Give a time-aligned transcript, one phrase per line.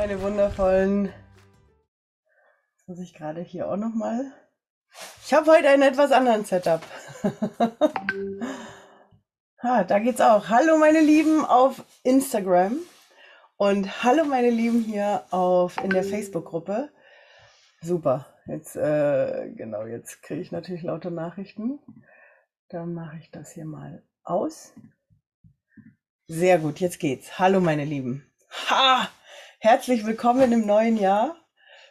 [0.00, 1.12] meine wundervollen.
[2.72, 4.32] Jetzt muss ich gerade hier auch noch mal.
[5.22, 6.80] Ich habe heute einen etwas anderen Setup.
[9.58, 10.48] ah, da geht's auch.
[10.48, 12.78] Hallo meine Lieben auf Instagram
[13.58, 16.88] und hallo meine Lieben hier auf in der Facebook-Gruppe.
[17.82, 18.24] Super.
[18.46, 21.78] Jetzt äh, genau, jetzt kriege ich natürlich lauter Nachrichten.
[22.70, 24.72] Dann mache ich das hier mal aus.
[26.26, 27.38] Sehr gut, jetzt geht's.
[27.38, 28.24] Hallo meine Lieben.
[28.70, 29.06] Ha!
[29.62, 31.36] Herzlich willkommen im neuen Jahr.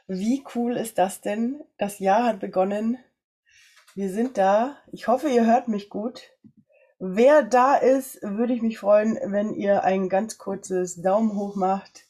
[0.07, 1.61] Wie cool ist das denn?
[1.77, 2.97] Das Jahr hat begonnen.
[3.93, 4.79] Wir sind da.
[4.91, 6.31] Ich hoffe, ihr hört mich gut.
[6.97, 12.07] Wer da ist, würde ich mich freuen, wenn ihr ein ganz kurzes Daumen hoch macht.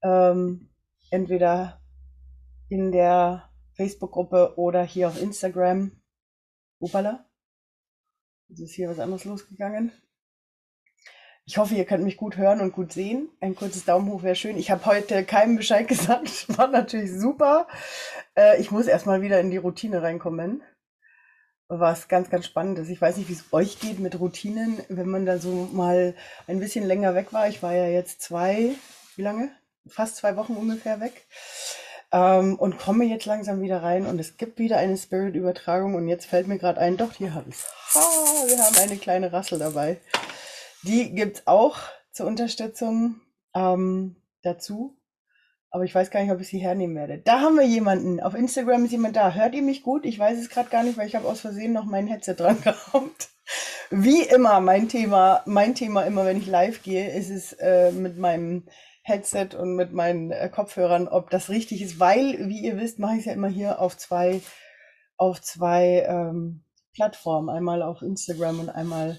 [0.00, 0.70] Ähm,
[1.10, 1.80] entweder
[2.68, 5.90] in der Facebook-Gruppe oder hier auf Instagram.
[6.78, 7.28] Upala.
[8.46, 9.90] Jetzt ist hier was anderes losgegangen.
[11.46, 13.28] Ich hoffe, ihr könnt mich gut hören und gut sehen.
[13.40, 14.56] Ein kurzes Daumen hoch wäre schön.
[14.56, 16.46] Ich habe heute keinem Bescheid gesagt.
[16.56, 17.68] War natürlich super.
[18.34, 20.62] Äh, ich muss erstmal wieder in die Routine reinkommen.
[21.68, 22.88] Was ganz, ganz spannend ist.
[22.88, 26.14] Ich weiß nicht, wie es euch geht mit Routinen, wenn man da so mal
[26.46, 27.46] ein bisschen länger weg war.
[27.48, 28.70] Ich war ja jetzt zwei,
[29.16, 29.50] wie lange?
[29.86, 31.26] Fast zwei Wochen ungefähr weg.
[32.10, 36.26] Ähm, und komme jetzt langsam wieder rein und es gibt wieder eine Spirit-Übertragung und jetzt
[36.26, 37.66] fällt mir gerade ein, doch, hier habe ich es.
[37.94, 39.98] Ah, wir haben eine kleine Rassel dabei.
[40.86, 41.78] Die gibt es auch
[42.12, 43.20] zur Unterstützung
[43.54, 44.96] ähm, dazu.
[45.70, 47.18] Aber ich weiß gar nicht, ob ich sie hernehmen werde.
[47.18, 48.20] Da haben wir jemanden.
[48.20, 49.32] Auf Instagram ist jemand da.
[49.32, 50.04] Hört ihr mich gut?
[50.04, 52.60] Ich weiß es gerade gar nicht, weil ich habe aus Versehen noch mein Headset dran
[52.62, 53.30] gehabt.
[53.90, 58.18] Wie immer, mein Thema, mein Thema immer, wenn ich live gehe, ist es äh, mit
[58.18, 58.66] meinem
[59.02, 63.14] Headset und mit meinen äh, Kopfhörern, ob das richtig ist, weil, wie ihr wisst, mache
[63.14, 64.40] ich es ja immer hier auf zwei,
[65.16, 66.64] auf zwei ähm,
[66.94, 67.50] Plattformen.
[67.50, 69.18] Einmal auf Instagram und einmal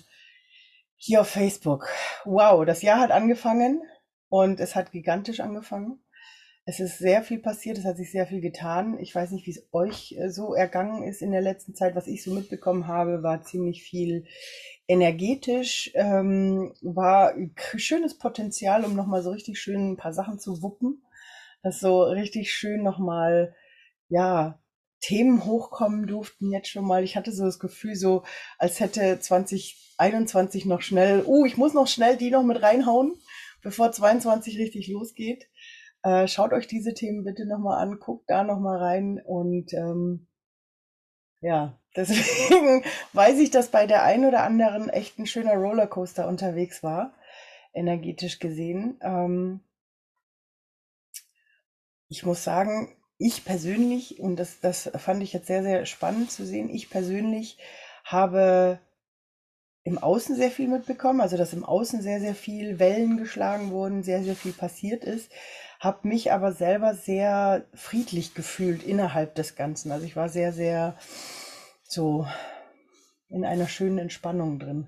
[0.97, 1.87] hier auf Facebook.
[2.23, 3.81] Wow, das Jahr hat angefangen
[4.29, 5.99] und es hat gigantisch angefangen.
[6.67, 8.97] Es ist sehr viel passiert, es hat sich sehr viel getan.
[8.99, 11.95] Ich weiß nicht, wie es euch äh, so ergangen ist in der letzten Zeit.
[11.95, 14.25] Was ich so mitbekommen habe, war ziemlich viel
[14.87, 21.03] energetisch, ähm, war schönes Potenzial, um nochmal so richtig schön ein paar Sachen zu wuppen.
[21.61, 23.55] Dass so richtig schön nochmal,
[24.09, 24.59] ja,
[25.05, 27.03] Themen hochkommen durften jetzt schon mal.
[27.03, 28.23] Ich hatte so das Gefühl, so
[28.57, 33.13] als hätte 2021 noch schnell, uh, ich muss noch schnell die noch mit reinhauen,
[33.61, 35.47] bevor 22 richtig losgeht.
[36.01, 40.27] Äh, schaut euch diese Themen bitte nochmal an, guckt da nochmal rein und ähm,
[41.39, 42.83] ja, deswegen
[43.13, 47.13] weiß ich, dass bei der einen oder anderen echt ein schöner Rollercoaster unterwegs war,
[47.73, 48.97] energetisch gesehen.
[49.01, 49.59] Ähm,
[52.07, 56.45] ich muss sagen, ich persönlich, und das, das fand ich jetzt sehr, sehr spannend zu
[56.45, 57.57] sehen, ich persönlich
[58.03, 58.79] habe
[59.83, 64.03] im Außen sehr viel mitbekommen, also dass im Außen sehr, sehr viel Wellen geschlagen wurden,
[64.03, 65.31] sehr, sehr viel passiert ist,
[65.79, 69.91] habe mich aber selber sehr friedlich gefühlt innerhalb des Ganzen.
[69.91, 70.95] Also ich war sehr, sehr
[71.83, 72.25] so
[73.29, 74.87] in einer schönen Entspannung drin.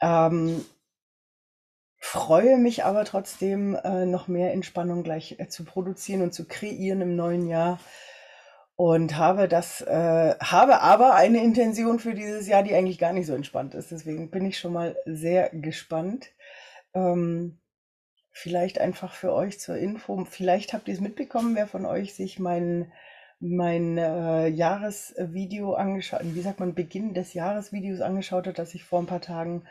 [0.00, 0.64] Ähm,
[1.98, 7.00] freue mich aber trotzdem, äh, noch mehr Entspannung gleich äh, zu produzieren und zu kreieren
[7.00, 7.78] im neuen Jahr.
[8.76, 13.26] Und habe das, äh, habe aber eine Intention für dieses Jahr, die eigentlich gar nicht
[13.26, 13.90] so entspannt ist.
[13.90, 16.30] Deswegen bin ich schon mal sehr gespannt.
[16.94, 17.58] Ähm,
[18.30, 20.24] vielleicht einfach für euch zur Info.
[20.24, 22.92] Vielleicht habt ihr es mitbekommen, wer von euch sich mein,
[23.40, 29.00] mein äh, Jahresvideo angeschaut, wie sagt man, Beginn des Jahresvideos angeschaut hat, das ich vor
[29.00, 29.64] ein paar Tagen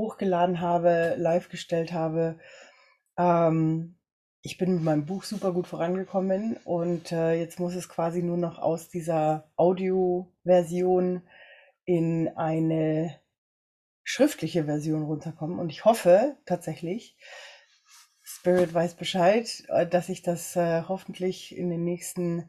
[0.00, 2.38] hochgeladen habe, live gestellt habe.
[3.18, 3.96] Ähm,
[4.42, 8.38] ich bin mit meinem Buch super gut vorangekommen und äh, jetzt muss es quasi nur
[8.38, 11.22] noch aus dieser Audioversion
[11.84, 13.20] in eine
[14.02, 15.58] schriftliche Version runterkommen.
[15.58, 17.18] Und ich hoffe tatsächlich,
[18.22, 22.48] Spirit weiß Bescheid, äh, dass ich das äh, hoffentlich in den nächsten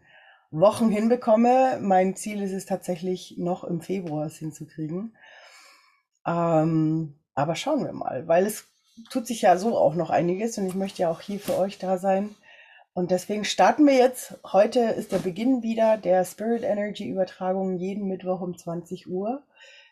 [0.49, 1.79] Wochen hinbekomme.
[1.81, 5.17] Mein Ziel ist es tatsächlich noch im Februar es hinzukriegen.
[6.25, 8.67] Ähm, aber schauen wir mal, weil es
[9.09, 11.77] tut sich ja so auch noch einiges und ich möchte ja auch hier für euch
[11.77, 12.35] da sein.
[12.93, 14.37] Und deswegen starten wir jetzt.
[14.51, 19.43] Heute ist der Beginn wieder der Spirit Energy Übertragung jeden Mittwoch um 20 Uhr.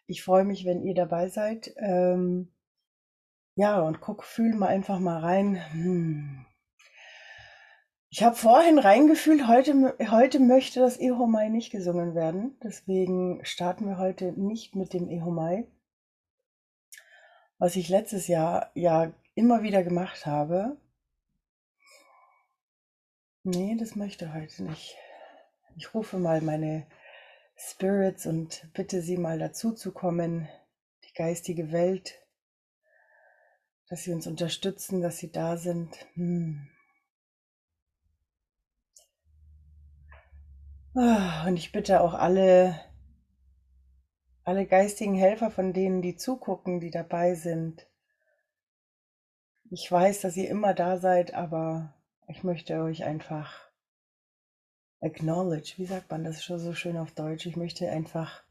[0.06, 1.74] Ich freue mich, wenn ihr dabei seid.
[1.78, 2.50] Ähm,
[3.56, 5.62] ja, und guck, fühl mal einfach mal rein.
[5.72, 6.46] Hm.
[8.12, 12.58] Ich habe vorhin reingefühlt, heute, heute möchte das Ehomai nicht gesungen werden.
[12.64, 15.68] Deswegen starten wir heute nicht mit dem Ehomai
[17.60, 20.78] was ich letztes Jahr ja immer wieder gemacht habe.
[23.44, 24.96] Nee, das möchte heute nicht.
[25.76, 26.88] Ich rufe mal meine
[27.56, 30.48] Spirits und bitte sie mal dazu zu kommen,
[31.04, 32.16] die geistige Welt,
[33.90, 35.94] dass sie uns unterstützen, dass sie da sind.
[36.14, 36.70] Hm.
[40.96, 42.80] Ah, und ich bitte auch alle
[44.50, 47.88] alle geistigen Helfer von denen, die zugucken, die dabei sind.
[49.70, 51.94] Ich weiß, dass ihr immer da seid, aber
[52.28, 53.70] ich möchte euch einfach
[55.02, 57.46] acknowledge, wie sagt man das schon so schön auf Deutsch?
[57.46, 58.44] Ich möchte einfach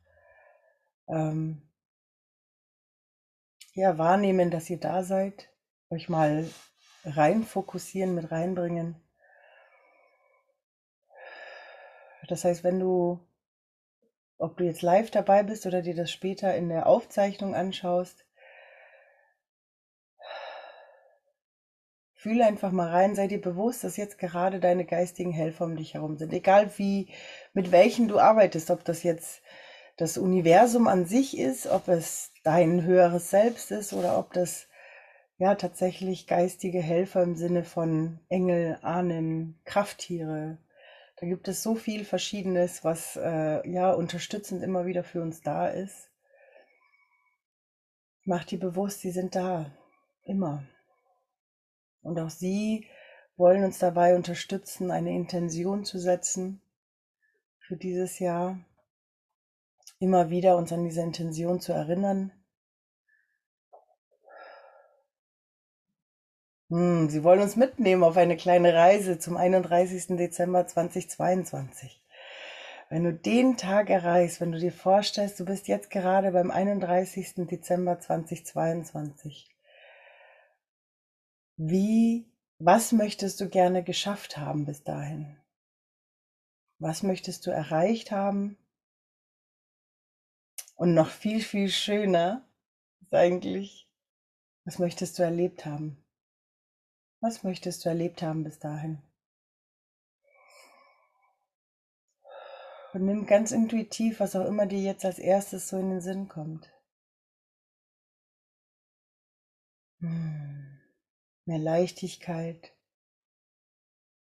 [1.08, 1.62] ähm,
[3.72, 5.50] ja, wahrnehmen, dass ihr da seid,
[5.90, 6.48] euch mal
[7.04, 8.94] rein fokussieren, mit reinbringen.
[12.28, 13.18] Das heißt, wenn du,
[14.38, 18.24] ob du jetzt live dabei bist oder dir das später in der Aufzeichnung anschaust,
[22.20, 25.94] Fühle einfach mal rein, sei dir bewusst, dass jetzt gerade deine geistigen Helfer um dich
[25.94, 26.32] herum sind.
[26.32, 27.06] Egal wie,
[27.52, 29.40] mit welchen du arbeitest, ob das jetzt
[29.98, 34.66] das Universum an sich ist, ob es dein höheres Selbst ist oder ob das
[35.38, 40.58] ja tatsächlich geistige Helfer im Sinne von Engel, Ahnen, Krafttiere.
[41.20, 45.66] Da gibt es so viel Verschiedenes, was äh, ja unterstützend immer wieder für uns da
[45.66, 46.10] ist.
[48.24, 49.72] Mach dir bewusst, sie sind da,
[50.24, 50.64] immer.
[52.02, 52.86] Und auch sie
[53.36, 56.60] wollen uns dabei unterstützen, eine Intention zu setzen
[57.58, 58.60] für dieses Jahr.
[59.98, 62.32] Immer wieder uns an diese Intention zu erinnern.
[66.70, 70.18] Hm, sie wollen uns mitnehmen auf eine kleine Reise zum 31.
[70.18, 72.02] Dezember 2022.
[72.90, 77.46] Wenn du den Tag erreichst, wenn du dir vorstellst, du bist jetzt gerade beim 31.
[77.46, 79.48] Dezember 2022,
[81.56, 85.38] wie, was möchtest du gerne geschafft haben bis dahin?
[86.78, 88.58] Was möchtest du erreicht haben?
[90.76, 92.46] Und noch viel, viel schöner
[93.00, 93.88] ist eigentlich,
[94.64, 96.04] was möchtest du erlebt haben?
[97.20, 99.02] Was möchtest du erlebt haben bis dahin?
[102.94, 106.28] Und nimm ganz intuitiv, was auch immer dir jetzt als erstes so in den Sinn
[106.28, 106.72] kommt.
[110.00, 110.48] Hm
[111.48, 112.74] mehr Leichtigkeit,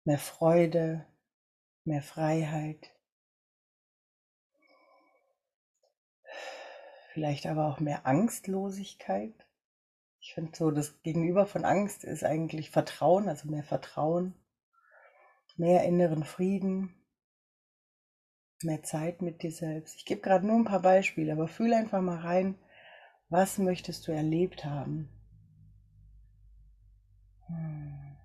[0.04, 1.04] mehr Freude,
[1.84, 2.94] mehr Freiheit,
[7.12, 9.45] vielleicht aber auch mehr Angstlosigkeit.
[10.26, 14.34] Ich finde so, das Gegenüber von Angst ist eigentlich Vertrauen, also mehr Vertrauen,
[15.58, 16.94] mehr inneren Frieden,
[18.62, 19.96] mehr Zeit mit dir selbst.
[19.96, 22.54] Ich gebe gerade nur ein paar Beispiele, aber fühle einfach mal rein,
[23.30, 25.08] was möchtest du erlebt haben?
[27.48, 28.16] Hm.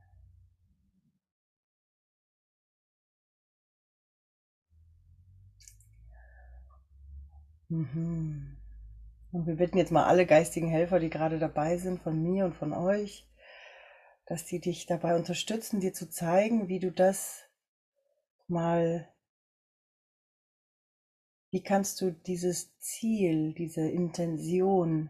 [7.70, 8.51] Mhm.
[9.32, 12.54] Und wir bitten jetzt mal alle geistigen Helfer, die gerade dabei sind, von mir und
[12.54, 13.28] von euch,
[14.26, 17.44] dass die dich dabei unterstützen, dir zu zeigen, wie du das
[18.48, 19.08] mal,
[21.50, 25.10] wie kannst du dieses Ziel, diese Intention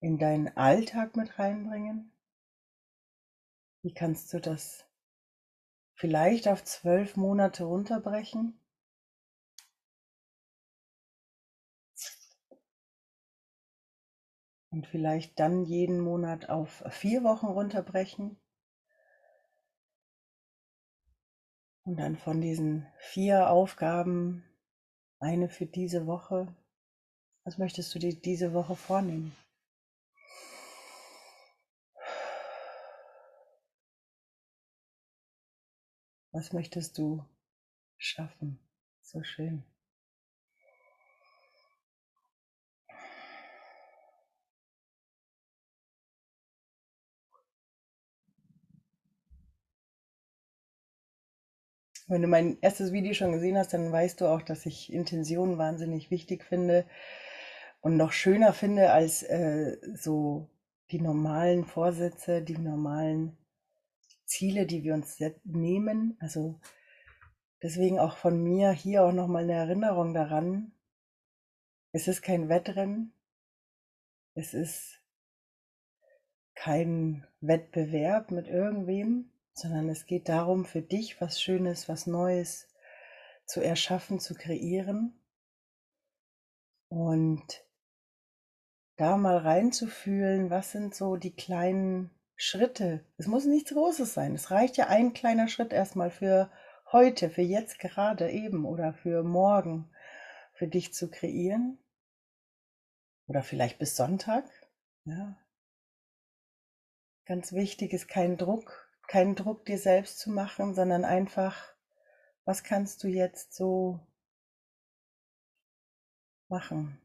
[0.00, 2.12] in deinen Alltag mit reinbringen?
[3.82, 4.84] Wie kannst du das
[5.94, 8.60] vielleicht auf zwölf Monate runterbrechen?
[14.76, 18.36] Und vielleicht dann jeden Monat auf vier Wochen runterbrechen.
[21.84, 24.44] Und dann von diesen vier Aufgaben
[25.18, 26.54] eine für diese Woche.
[27.44, 29.34] Was möchtest du dir diese Woche vornehmen?
[36.32, 37.24] Was möchtest du
[37.96, 38.58] schaffen?
[39.00, 39.64] So schön.
[52.08, 55.58] Wenn du mein erstes Video schon gesehen hast, dann weißt du auch, dass ich Intentionen
[55.58, 56.86] wahnsinnig wichtig finde
[57.80, 60.48] und noch schöner finde als äh, so
[60.92, 63.36] die normalen Vorsätze, die normalen
[64.24, 66.16] Ziele, die wir uns nehmen.
[66.20, 66.60] Also
[67.60, 70.70] deswegen auch von mir hier auch nochmal eine Erinnerung daran.
[71.90, 73.12] Es ist kein Wettrennen.
[74.34, 75.00] Es ist
[76.54, 82.68] kein Wettbewerb mit irgendwem, sondern es geht darum, für dich was Schönes, was Neues
[83.46, 85.18] zu erschaffen, zu kreieren
[86.88, 87.64] und
[88.96, 93.04] da mal reinzufühlen, was sind so die kleinen Schritte.
[93.16, 94.34] Es muss nichts Großes sein.
[94.34, 96.50] Es reicht ja ein kleiner Schritt erstmal für
[96.92, 99.90] heute, für jetzt gerade eben oder für morgen
[100.52, 101.78] für dich zu kreieren.
[103.26, 104.44] Oder vielleicht bis Sonntag.
[105.04, 105.36] Ja.
[107.24, 111.56] Ganz wichtig ist kein Druck, keinen Druck dir selbst zu machen, sondern einfach,
[112.44, 114.00] was kannst du jetzt so
[116.48, 117.00] machen?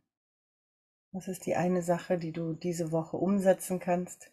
[1.11, 4.31] Was ist die eine Sache, die du diese Woche umsetzen kannst?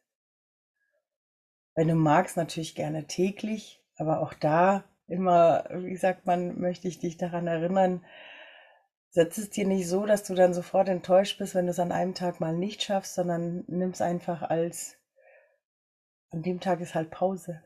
[1.74, 6.98] Wenn du magst, natürlich gerne täglich, aber auch da immer, wie sagt man, möchte ich
[6.98, 8.04] dich daran erinnern,
[9.10, 11.92] setz es dir nicht so, dass du dann sofort enttäuscht bist, wenn du es an
[11.92, 14.97] einem Tag mal nicht schaffst, sondern nimm es einfach als,
[16.30, 17.62] an dem Tag ist halt Pause.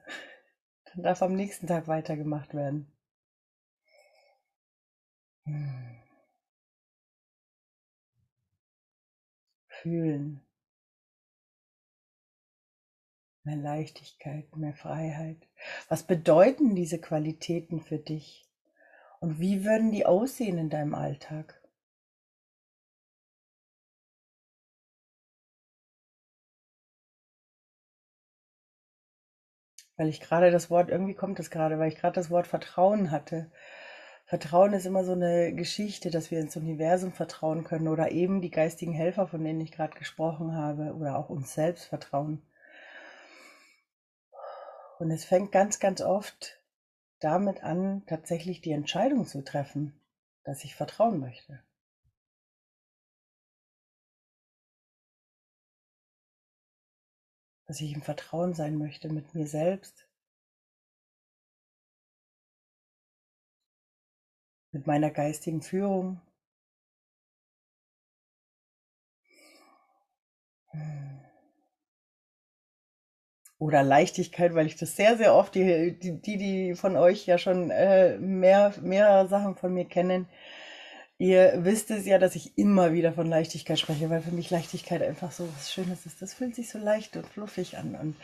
[0.85, 2.92] Dann darf am nächsten Tag weitergemacht werden.
[5.45, 5.99] Hm.
[9.69, 10.40] Fühlen.
[13.45, 15.49] Mehr Leichtigkeit, mehr Freiheit.
[15.88, 18.49] Was bedeuten diese Qualitäten für dich?
[19.19, 21.62] Und wie würden die aussehen in deinem Alltag?
[29.97, 33.11] Weil ich gerade das Wort, irgendwie kommt es gerade, weil ich gerade das Wort Vertrauen
[33.11, 33.51] hatte.
[34.25, 38.51] Vertrauen ist immer so eine Geschichte, dass wir ins Universum vertrauen können oder eben die
[38.51, 42.43] geistigen Helfer, von denen ich gerade gesprochen habe, oder auch uns selbst vertrauen.
[44.99, 46.61] Und es fängt ganz, ganz oft
[47.21, 50.01] damit an, tatsächlich die Entscheidung zu treffen,
[50.45, 51.61] dass ich vertrauen möchte.
[57.73, 60.07] Dass ich im Vertrauen sein möchte mit mir selbst,
[64.73, 66.21] mit meiner geistigen Führung.
[73.57, 77.71] Oder Leichtigkeit, weil ich das sehr, sehr oft, die, die, die von euch ja schon
[77.71, 80.29] äh, mehr, mehrere Sachen von mir kennen,
[81.23, 85.02] ihr wisst es ja, dass ich immer wieder von Leichtigkeit spreche, weil für mich Leichtigkeit
[85.02, 86.21] einfach so was Schönes ist.
[86.21, 87.95] Das fühlt sich so leicht und fluffig an.
[87.95, 88.17] Und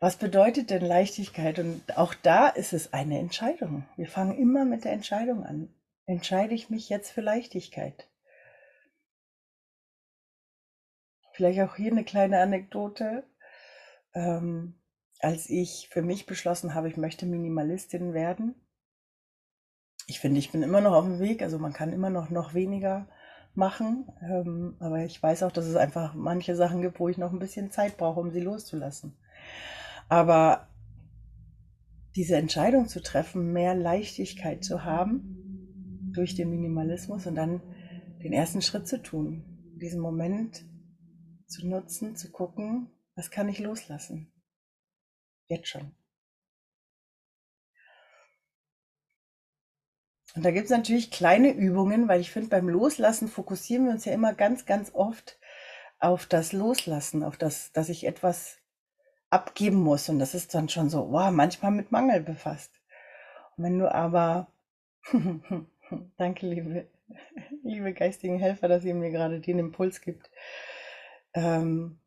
[0.00, 1.60] was bedeutet denn Leichtigkeit?
[1.60, 3.84] Und auch da ist es eine Entscheidung.
[3.96, 5.72] Wir fangen immer mit der Entscheidung an.
[6.06, 8.08] Entscheide ich mich jetzt für Leichtigkeit?
[11.34, 13.22] Vielleicht auch hier eine kleine Anekdote.
[14.14, 14.74] Ähm,
[15.20, 18.56] als ich für mich beschlossen habe, ich möchte Minimalistin werden.
[20.10, 22.54] Ich finde, ich bin immer noch auf dem Weg, also man kann immer noch noch
[22.54, 23.06] weniger
[23.54, 27.32] machen, ähm, aber ich weiß auch, dass es einfach manche Sachen gibt, wo ich noch
[27.32, 29.14] ein bisschen Zeit brauche, um sie loszulassen.
[30.08, 30.68] Aber
[32.16, 37.60] diese Entscheidung zu treffen, mehr Leichtigkeit zu haben durch den Minimalismus und dann
[38.22, 39.44] den ersten Schritt zu tun,
[39.76, 40.64] diesen Moment
[41.46, 44.32] zu nutzen, zu gucken, was kann ich loslassen?
[45.46, 45.92] Jetzt schon.
[50.34, 54.04] Und da gibt es natürlich kleine Übungen, weil ich finde, beim Loslassen fokussieren wir uns
[54.04, 55.38] ja immer ganz, ganz oft
[55.98, 58.58] auf das Loslassen, auf das, dass ich etwas
[59.30, 60.08] abgeben muss.
[60.08, 62.72] Und das ist dann schon so, wow, manchmal mit Mangel befasst.
[63.56, 64.48] Und wenn du aber,
[66.16, 66.86] danke, liebe,
[67.62, 70.30] liebe geistigen Helfer, dass ihr mir gerade den Impuls gibt.
[71.34, 71.98] Ähm,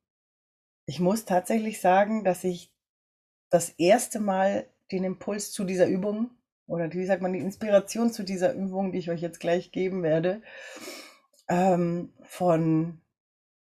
[0.85, 2.71] ich muss tatsächlich sagen, dass ich
[3.49, 6.31] das erste Mal den Impuls zu dieser Übung
[6.71, 10.03] oder wie sagt man, die Inspiration zu dieser Übung, die ich euch jetzt gleich geben
[10.03, 10.41] werde,
[11.49, 13.01] ähm, von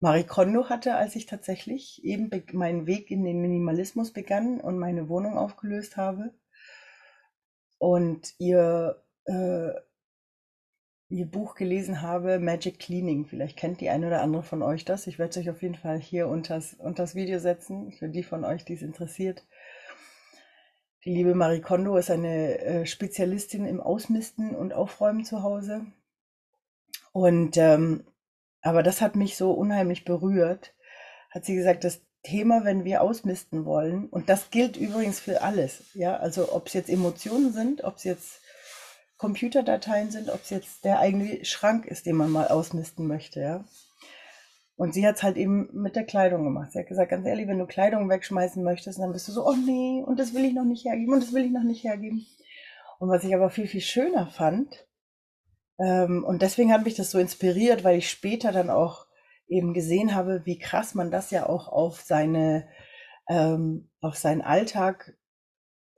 [0.01, 5.09] Marie Kondo hatte, als ich tatsächlich eben meinen Weg in den Minimalismus begann und meine
[5.11, 6.33] Wohnung aufgelöst habe.
[7.77, 9.71] Und ihr, äh,
[11.11, 13.27] ihr Buch gelesen habe, Magic Cleaning.
[13.27, 15.07] Vielleicht kennt die eine oder andere von euch das.
[15.07, 18.45] Ich werde es euch auf jeden Fall hier unters, unters Video setzen, für die von
[18.45, 19.45] euch, die es interessiert.
[21.05, 25.85] Die liebe Marie Kondo ist eine äh, Spezialistin im Ausmisten und Aufräumen zu Hause.
[27.13, 28.05] Und ähm,
[28.63, 30.75] aber das hat mich so unheimlich berührt.
[31.31, 35.83] Hat sie gesagt, das Thema, wenn wir ausmisten wollen, und das gilt übrigens für alles,
[35.93, 38.41] ja, also ob es jetzt Emotionen sind, ob es jetzt
[39.19, 43.65] Computerdateien sind, ob es jetzt der eigene Schrank ist, den man mal ausmisten möchte, ja.
[44.77, 46.73] Und sie hat es halt eben mit der Kleidung gemacht.
[46.73, 49.55] Sie hat gesagt, ganz ehrlich, wenn du Kleidung wegschmeißen möchtest, dann bist du so, oh
[49.55, 52.27] nee, und das will ich noch nicht hergeben, und das will ich noch nicht hergeben.
[52.99, 54.87] Und was ich aber viel, viel schöner fand,
[55.79, 59.07] ähm, und deswegen hat mich das so inspiriert, weil ich später dann auch
[59.47, 62.69] eben gesehen habe, wie krass man das ja auch auf seine,
[63.29, 65.17] ähm, auf seinen Alltag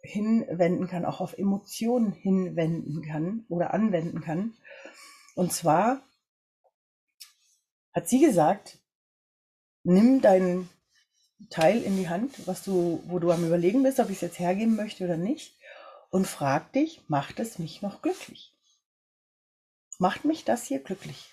[0.03, 4.55] hinwenden kann, auch auf Emotionen hinwenden kann oder anwenden kann.
[5.35, 6.03] Und zwar
[7.97, 8.79] hat sie gesagt,
[9.83, 10.69] nimm deinen
[11.49, 14.39] Teil in die Hand, was du, wo du am überlegen bist, ob ich es jetzt
[14.39, 15.59] hergeben möchte oder nicht,
[16.11, 18.55] und frag dich, macht es mich noch glücklich?
[19.99, 21.33] Macht mich das hier glücklich?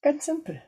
[0.00, 0.62] Ganz simpel.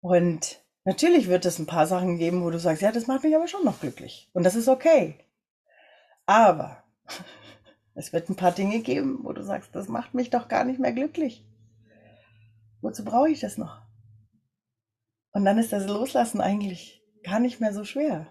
[0.00, 3.36] Und natürlich wird es ein paar Sachen geben, wo du sagst, ja, das macht mich
[3.36, 4.28] aber schon noch glücklich.
[4.32, 5.24] Und das ist okay.
[6.26, 6.82] Aber
[7.94, 10.80] Es wird ein paar Dinge geben, wo du sagst, das macht mich doch gar nicht
[10.80, 11.44] mehr glücklich.
[12.80, 13.82] Wozu brauche ich das noch?
[15.32, 18.26] Und dann ist das Loslassen eigentlich gar nicht mehr so schwer.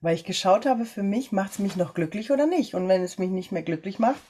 [0.00, 2.74] Weil ich geschaut habe, für mich macht es mich noch glücklich oder nicht.
[2.74, 4.20] Und wenn es mich nicht mehr glücklich macht,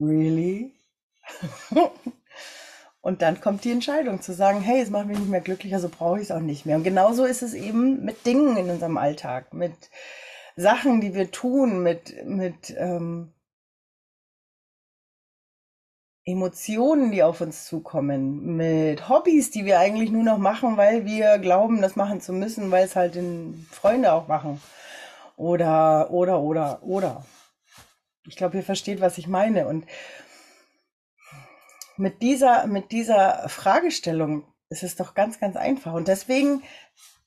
[0.00, 0.74] really?
[3.04, 5.90] Und dann kommt die Entscheidung zu sagen, hey, es macht mich nicht mehr glücklich, also
[5.90, 6.76] brauche ich es auch nicht mehr.
[6.76, 9.74] Und genauso ist es eben mit Dingen in unserem Alltag, mit
[10.56, 13.34] Sachen, die wir tun, mit, mit ähm,
[16.24, 21.36] Emotionen, die auf uns zukommen, mit Hobbys, die wir eigentlich nur noch machen, weil wir
[21.36, 24.62] glauben, das machen zu müssen, weil es halt den Freunde auch machen.
[25.36, 27.26] Oder, oder, oder, oder.
[28.26, 29.68] Ich glaube, ihr versteht, was ich meine.
[29.68, 29.84] Und
[31.96, 35.92] mit dieser, mit dieser Fragestellung ist es doch ganz, ganz einfach.
[35.92, 36.62] Und deswegen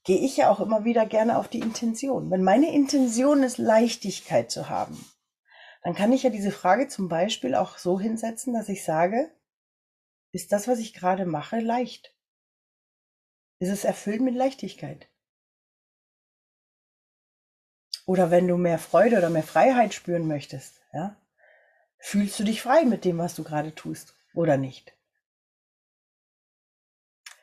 [0.03, 2.31] gehe ich ja auch immer wieder gerne auf die Intention.
[2.31, 4.97] Wenn meine Intention ist, Leichtigkeit zu haben,
[5.83, 9.31] dann kann ich ja diese Frage zum Beispiel auch so hinsetzen, dass ich sage,
[10.31, 12.13] ist das, was ich gerade mache, leicht?
[13.59, 15.07] Ist es erfüllt mit Leichtigkeit?
[18.05, 21.17] Oder wenn du mehr Freude oder mehr Freiheit spüren möchtest, ja,
[21.99, 24.16] fühlst du dich frei mit dem, was du gerade tust?
[24.37, 24.93] Oder nicht?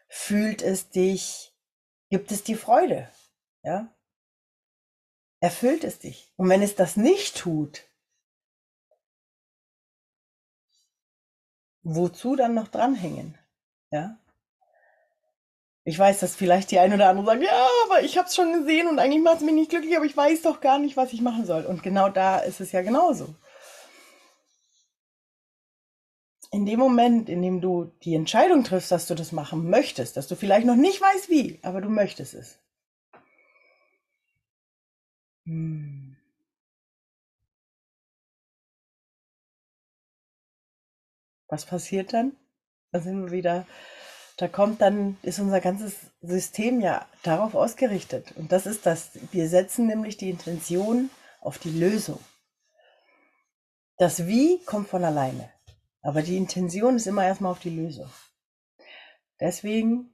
[0.08, 1.52] Fühlt es dich,
[2.08, 3.10] gibt es dir Freude?
[3.62, 3.92] Ja?
[5.40, 6.32] Erfüllt es dich?
[6.36, 7.82] Und wenn es das nicht tut,
[11.82, 13.36] wozu dann noch dranhängen?
[13.90, 14.18] Ja?
[15.82, 18.52] Ich weiß, dass vielleicht die eine oder andere sagt, ja, aber ich habe es schon
[18.52, 21.12] gesehen und eigentlich macht es mich nicht glücklich, aber ich weiß doch gar nicht, was
[21.12, 21.66] ich machen soll.
[21.66, 23.35] Und genau da ist es ja genauso.
[26.55, 30.29] In dem Moment, in dem du die Entscheidung triffst, dass du das machen möchtest, dass
[30.29, 32.59] du vielleicht noch nicht weißt wie, aber du möchtest es.
[35.47, 36.17] Hm.
[41.49, 42.37] Was passiert dann?
[42.93, 43.67] Da sind wir wieder,
[44.37, 48.33] da kommt dann, ist unser ganzes System ja darauf ausgerichtet.
[48.37, 52.21] Und das ist das, wir setzen nämlich die Intention auf die Lösung.
[53.99, 55.54] Das Wie kommt von alleine.
[56.05, 58.11] Aber die Intention ist immer erstmal auf die Lösung.
[59.40, 60.11] Deswegen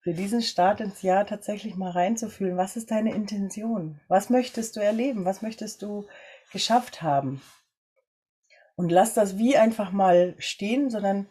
[0.00, 4.00] für diesen Start ins Jahr tatsächlich mal reinzufühlen, was ist deine Intention?
[4.08, 5.24] Was möchtest du erleben?
[5.24, 6.08] Was möchtest du
[6.52, 7.40] geschafft haben?
[8.74, 11.30] Und lass das wie einfach mal stehen, sondern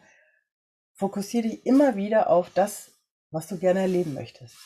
[0.93, 2.93] fokussiere dich immer wieder auf das,
[3.31, 4.57] was du gerne erleben möchtest.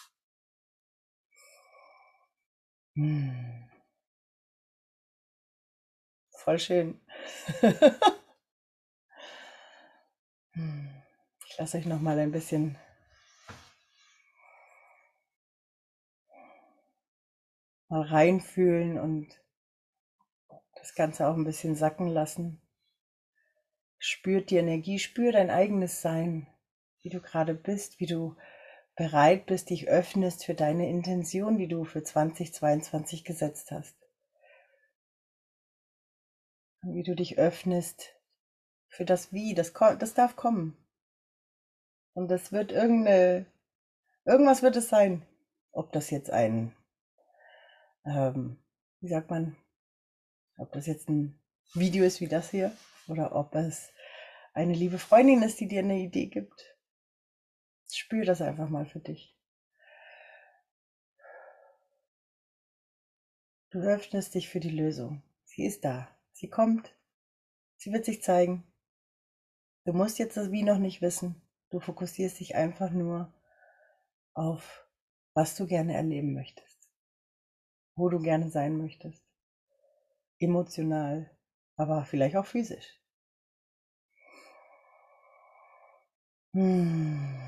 [2.94, 3.68] Hm.
[6.30, 7.02] Voll schön.
[10.54, 12.78] Ich lasse euch noch mal ein bisschen
[17.88, 19.42] mal reinfühlen und
[20.76, 22.62] das Ganze auch ein bisschen sacken lassen.
[23.98, 26.48] Spürt die Energie, spür dein eigenes Sein,
[27.02, 28.36] wie du gerade bist, wie du
[28.96, 33.96] bereit bist, dich öffnest für deine Intention, die du für 2022 gesetzt hast.
[36.82, 38.16] Und wie du dich öffnest
[38.92, 40.78] für das Wie, das, das darf kommen.
[42.14, 43.46] Und das wird irgendeine,
[44.26, 45.26] irgendwas wird es sein.
[45.72, 46.76] Ob das jetzt ein,
[48.06, 48.58] ähm,
[49.00, 49.56] wie sagt man,
[50.58, 51.40] ob das jetzt ein
[51.74, 52.76] Video ist wie das hier
[53.08, 53.94] oder ob es
[54.54, 56.76] eine liebe Freundin ist, die dir eine Idee gibt.
[57.90, 59.38] Spür das einfach mal für dich.
[63.70, 65.24] Du öffnest dich für die Lösung.
[65.46, 66.14] Sie ist da.
[66.34, 66.94] Sie kommt.
[67.78, 68.71] Sie wird sich zeigen.
[69.84, 71.42] Du musst jetzt das Wie noch nicht wissen.
[71.72, 73.34] Du fokussierst dich einfach nur
[74.34, 74.88] auf,
[75.34, 76.88] was du gerne erleben möchtest,
[77.96, 79.24] wo du gerne sein möchtest,
[80.38, 81.32] emotional,
[81.78, 83.00] aber vielleicht auch physisch.
[86.54, 87.40] Hm.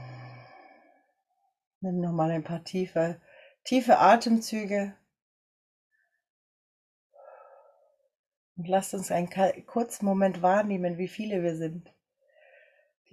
[1.81, 3.21] Nimm nochmal ein paar tiefe,
[3.63, 4.95] tiefe Atemzüge
[8.55, 9.29] und lasst uns einen
[9.67, 11.92] kurzen Moment wahrnehmen, wie viele wir sind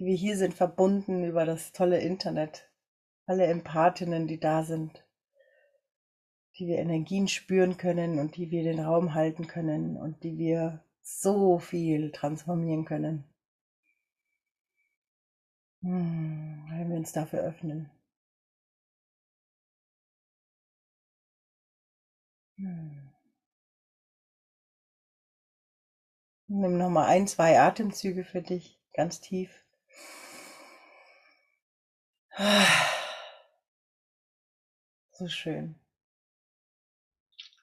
[0.01, 2.67] die wir hier sind, verbunden über das tolle Internet.
[3.27, 5.05] Alle Empathinnen, die da sind,
[6.57, 10.83] die wir Energien spüren können und die wir den Raum halten können und die wir
[11.03, 13.25] so viel transformieren können.
[15.83, 17.91] Hm, weil wir uns dafür öffnen.
[22.57, 23.11] Hm.
[26.47, 29.63] Nimm nochmal ein, zwei Atemzüge für dich, ganz tief.
[35.13, 35.75] So schön.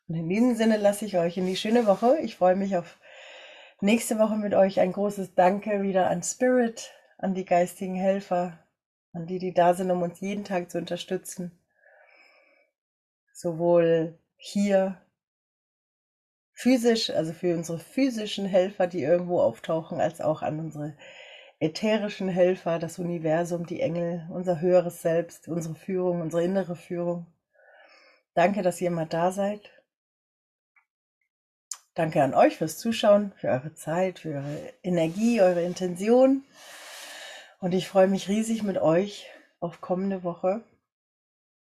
[0.07, 2.19] Und in diesem Sinne lasse ich euch in die schöne Woche.
[2.23, 2.99] Ich freue mich auf
[3.81, 4.81] nächste Woche mit euch.
[4.81, 8.59] Ein großes Danke wieder an Spirit, an die geistigen Helfer,
[9.13, 11.51] an die, die da sind, um uns jeden Tag zu unterstützen.
[13.35, 15.01] Sowohl hier
[16.53, 20.97] physisch, also für unsere physischen Helfer, die irgendwo auftauchen, als auch an unsere
[21.61, 27.27] ätherischen Helfer, das Universum, die Engel, unser höheres Selbst, unsere Führung, unsere innere Führung.
[28.35, 29.71] Danke, dass ihr immer da seid.
[31.95, 36.45] Danke an euch fürs Zuschauen, für eure Zeit, für eure Energie, eure Intention.
[37.61, 39.27] Und ich freue mich riesig mit euch
[39.59, 40.63] auf kommende Woche.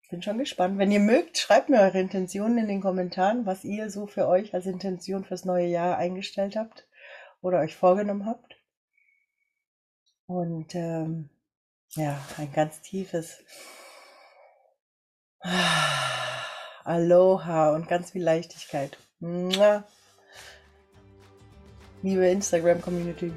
[0.09, 0.79] Bin schon gespannt.
[0.79, 4.53] Wenn ihr mögt, schreibt mir eure Intentionen in den Kommentaren, was ihr so für euch
[4.53, 6.87] als Intention fürs neue Jahr eingestellt habt
[7.41, 8.54] oder euch vorgenommen habt.
[10.27, 11.29] Und ähm,
[11.91, 13.37] ja, ein ganz tiefes
[16.83, 18.97] Aloha und ganz viel Leichtigkeit.
[22.01, 23.31] Liebe Instagram-Community.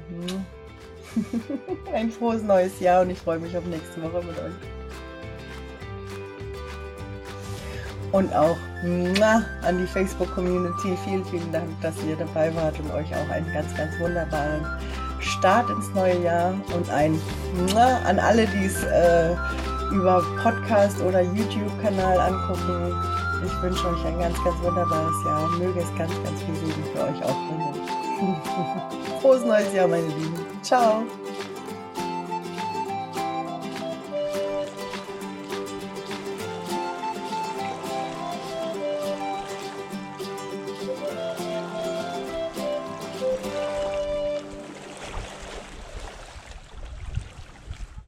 [1.93, 4.53] Ein frohes neues Jahr und ich freue mich auf nächste Woche mit euch.
[8.11, 8.57] Und auch
[9.61, 10.97] an die Facebook-Community.
[11.03, 14.65] Vielen, vielen Dank, dass ihr dabei wart und euch auch einen ganz, ganz wunderbaren
[15.39, 17.19] Start ins neue Jahr und ein
[17.77, 19.31] an alle, die es äh,
[19.93, 22.93] über Podcast oder YouTube-Kanal angucken.
[23.45, 25.49] Ich wünsche euch ein ganz, ganz wunderbares Jahr.
[25.57, 27.73] Möge es ganz, ganz viel Segen für euch aufbringen.
[29.21, 30.45] Frohes neues Jahr, meine Lieben.
[30.61, 31.03] Ciao.